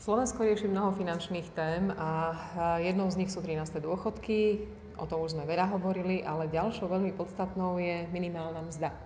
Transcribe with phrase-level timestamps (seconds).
[0.00, 2.32] Slovensko rieši mnoho finančných tém a
[2.80, 3.84] jednou z nich sú 13.
[3.84, 4.64] dôchodky,
[4.96, 8.96] o tom už sme veľa hovorili, ale ďalšou veľmi podstatnou je minimálna mzda.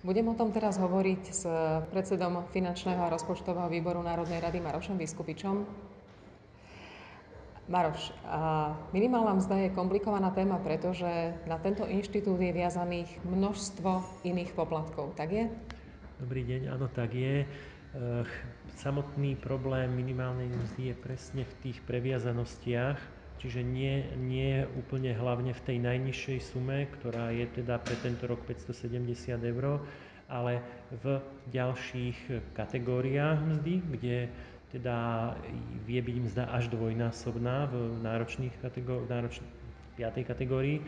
[0.00, 1.44] Budem o tom teraz hovoriť s
[1.92, 5.68] predsedom Finančného a rozpočtového výboru Národnej rady Marošom Vyskupičom.
[7.68, 8.08] Maroš,
[8.96, 15.36] minimálna mzda je komplikovaná téma, pretože na tento inštitút je viazaných množstvo iných poplatkov, tak
[15.36, 15.52] je?
[16.16, 17.44] Dobrý deň, áno, tak je.
[18.78, 23.02] Samotný problém minimálnej mzdy je presne v tých previazanostiach,
[23.42, 28.46] čiže nie, nie úplne hlavne v tej najnižšej sume, ktorá je teda pre tento rok
[28.46, 29.82] 570 eur,
[30.30, 30.62] ale
[31.02, 31.18] v
[31.50, 34.16] ďalších kategóriách mzdy, kde
[34.70, 35.34] teda
[35.82, 37.74] vie byť mzda až dvojnásobná v
[38.06, 39.52] náročných kategóriách, v náročných
[39.98, 40.30] 5.
[40.30, 40.78] kategórii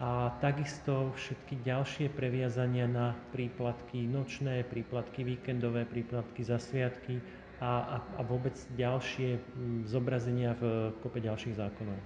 [0.00, 7.20] a takisto všetky ďalšie previazania na príplatky nočné, príplatky víkendové, príplatky za sviatky
[7.60, 12.00] a, a, a vôbec ďalšie mm, zobrazenia v kope ďalších zákonov.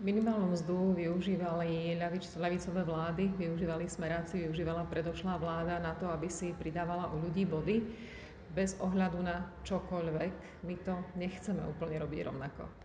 [0.00, 1.98] Minimálnu mzdu využívali
[2.38, 7.84] ľavicové vlády, využívali smeráci, využívala predošlá vláda na to, aby si pridávala u ľudí body
[8.54, 10.64] bez ohľadu na čokoľvek.
[10.64, 12.79] My to nechceme úplne robiť rovnako.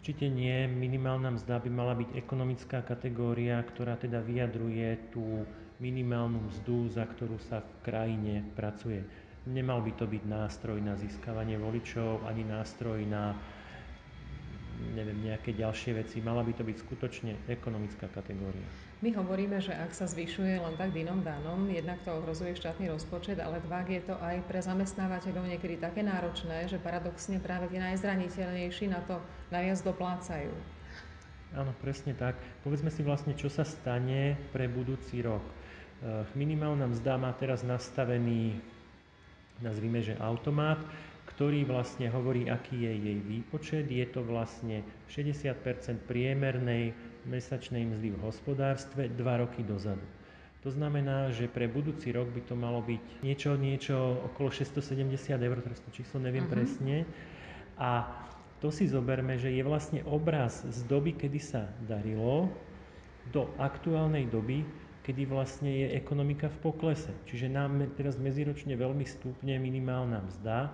[0.00, 0.64] Určite nie.
[0.64, 5.44] Minimálna mzda by mala byť ekonomická kategória, ktorá teda vyjadruje tú
[5.76, 9.04] minimálnu mzdu, za ktorú sa v krajine pracuje.
[9.44, 13.36] Nemal by to byť nástroj na získavanie voličov, ani nástroj na
[14.96, 16.18] neviem, nejaké ďalšie veci.
[16.24, 18.64] Mala by to byť skutočne ekonomická kategória.
[19.00, 23.40] My hovoríme, že ak sa zvyšuje len tak dinom danom, jednak to ohrozuje štátny rozpočet,
[23.40, 28.92] ale dva je to aj pre zamestnávateľov niekedy také náročné, že paradoxne práve tí najzraniteľnejší
[28.92, 29.16] na to
[29.48, 30.52] najviac doplácajú.
[31.56, 32.38] Áno, presne tak.
[32.62, 35.42] Povedzme si vlastne, čo sa stane pre budúci rok.
[36.00, 38.56] Eh, minimálna mzda má teraz nastavený,
[39.60, 40.80] nazvime, že automat,
[41.40, 43.88] ktorý vlastne hovorí, aký je jej výpočet.
[43.88, 45.56] Je to vlastne 60%
[46.04, 46.92] priemernej
[47.24, 50.04] mesačnej mzdy v hospodárstve 2 roky dozadu.
[50.60, 55.64] To znamená, že pre budúci rok by to malo byť niečo, niečo okolo 670 eur,
[55.64, 56.60] teraz to číslo neviem uh-huh.
[56.60, 57.08] presne.
[57.80, 58.04] A
[58.60, 62.52] to si zoberme, že je vlastne obraz z doby, kedy sa darilo,
[63.32, 64.60] do aktuálnej doby,
[65.08, 67.16] kedy vlastne je ekonomika v poklese.
[67.24, 70.68] Čiže nám teraz medziročne veľmi stúpne minimálna mzda,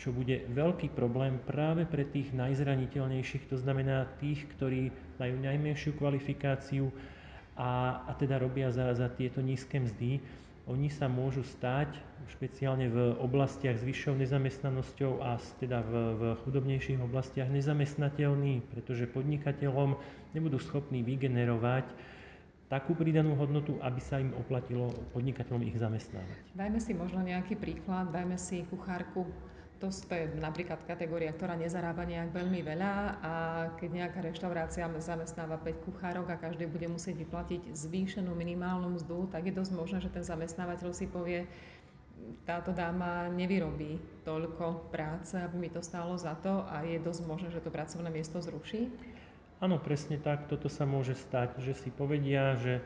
[0.00, 4.88] čo bude veľký problém práve pre tých najzraniteľnejších, to znamená tých, ktorí
[5.20, 6.88] majú najmenšiu kvalifikáciu
[7.60, 10.24] a, a teda robia za, za tieto nízke mzdy.
[10.64, 11.92] Oni sa môžu stať,
[12.32, 20.00] špeciálne v oblastiach s vyššou nezamestnanosťou a teda v, v chudobnejších oblastiach nezamestnateľní, pretože podnikateľom
[20.32, 21.84] nebudú schopní vygenerovať
[22.70, 26.38] takú pridanú hodnotu, aby sa im oplatilo podnikateľom ich zamestnávať.
[26.54, 29.26] Dajme si možno nejaký príklad, dajme si kuchárku
[29.80, 32.92] to, to je napríklad kategória, ktorá nezarába nejak veľmi veľa
[33.24, 33.32] a
[33.80, 39.48] keď nejaká reštaurácia zamestnáva 5 kuchárok a každý bude musieť vyplatiť zvýšenú minimálnu mzdu, tak
[39.48, 41.48] je dosť možné, že ten zamestnávateľ si povie,
[42.44, 47.48] táto dáma nevyrobí toľko práce, aby mi to stálo za to a je dosť možné,
[47.48, 48.92] že to pracovné miesto zruší?
[49.60, 50.48] Áno, presne tak.
[50.48, 52.80] Toto sa môže stať, že si povedia, že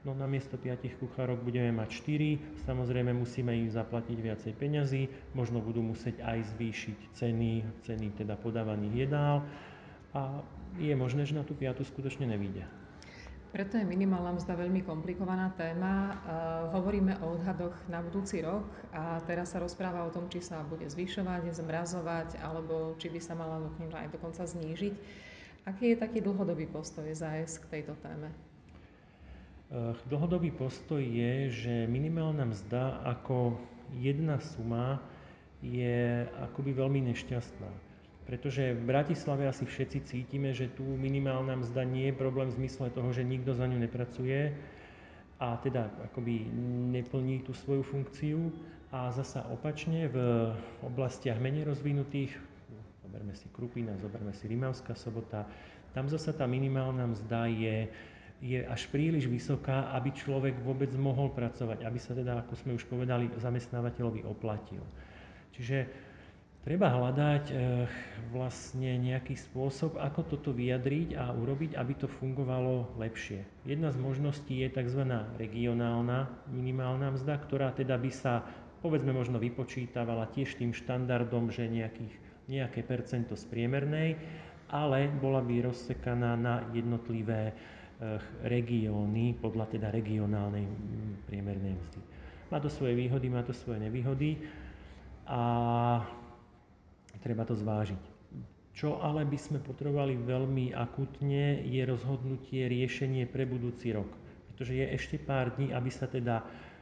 [0.00, 5.84] No namiesto 5 kuchárok budeme mať 4, samozrejme musíme im zaplatiť viacej peňazí, možno budú
[5.84, 9.44] musieť aj zvýšiť ceny, ceny teda podávaných jedál
[10.16, 10.40] a
[10.80, 12.64] je možné, že na tú 5 skutočne nevíde.
[13.52, 16.16] Preto je minimálna mzda veľmi komplikovaná téma.
[16.70, 20.86] hovoríme o odhadoch na budúci rok a teraz sa rozpráva o tom, či sa bude
[20.88, 23.60] zvyšovať, zmrazovať alebo či by sa mala
[24.00, 24.94] aj dokonca znížiť.
[25.66, 28.49] Aký je taký dlhodobý postoj ZAS k tejto téme?
[29.70, 33.54] Eh, dlhodobý postoj je, že minimálna mzda ako
[34.02, 34.98] jedna suma
[35.62, 37.70] je akoby veľmi nešťastná.
[38.26, 42.90] Pretože v Bratislave asi všetci cítime, že tu minimálna mzda nie je problém v zmysle
[42.90, 44.50] toho, že nikto za ňu nepracuje
[45.38, 46.50] a teda akoby
[46.90, 48.50] neplní tú svoju funkciu.
[48.90, 50.50] A zasa opačne v
[50.82, 52.34] oblastiach menej rozvinutých,
[53.06, 55.46] zoberme si Krupina, zoberme si Rimavská sobota,
[55.94, 57.86] tam zasa tá minimálna mzda je
[58.40, 62.88] je až príliš vysoká, aby človek vôbec mohol pracovať, aby sa teda, ako sme už
[62.88, 64.80] povedali, zamestnávateľovi oplatil.
[65.52, 65.84] Čiže
[66.64, 67.54] treba hľadať e,
[68.32, 73.44] vlastne nejaký spôsob, ako toto vyjadriť a urobiť, aby to fungovalo lepšie.
[73.68, 75.04] Jedna z možností je tzv.
[75.36, 78.40] regionálna minimálna mzda, ktorá teda by sa
[78.80, 82.14] povedzme možno vypočítavala tiež tým štandardom, že nejakých,
[82.48, 84.16] nejaké percento z priemernej,
[84.72, 87.79] ale bola by rozsekaná na jednotlivé Eh,
[88.44, 92.00] regióny podľa teda regionálnej mm, priemernej mzdy.
[92.48, 94.40] Má to svoje výhody, má to svoje nevýhody
[95.28, 95.42] a
[97.20, 98.02] treba to zvážiť.
[98.72, 104.08] Čo ale by sme potrebovali veľmi akutne, je rozhodnutie, riešenie pre budúci rok.
[104.50, 106.79] Pretože je ešte pár dní, aby sa teda Eh,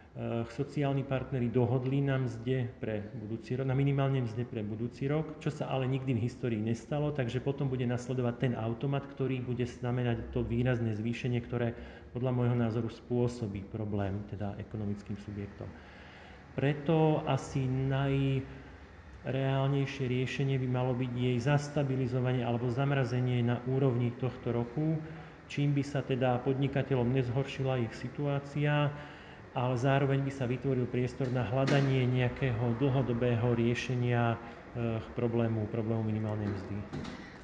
[0.50, 5.54] sociálni partnery dohodli na mzde pre budúci rok, na minimálne mzde pre budúci rok, čo
[5.54, 10.34] sa ale nikdy v histórii nestalo, takže potom bude nasledovať ten automat, ktorý bude znamenať
[10.34, 11.70] to výrazné zvýšenie, ktoré
[12.10, 15.70] podľa môjho názoru spôsobí problém teda ekonomickým subjektom.
[16.58, 24.98] Preto asi najreálnejšie riešenie by malo byť jej zastabilizovanie alebo zamrazenie na úrovni tohto roku,
[25.46, 28.90] čím by sa teda podnikateľom nezhoršila ich situácia,
[29.56, 36.48] ale zároveň by sa vytvoril priestor na hľadanie nejakého dlhodobého riešenia eh, problému, problému minimálnej
[36.52, 36.76] mzdy.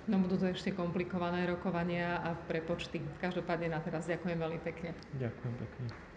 [0.05, 3.01] No budú to ešte komplikované rokovania a prepočty.
[3.25, 4.93] Každopádne na teraz ďakujem veľmi pekne.
[5.17, 6.14] Ďakujem pekne.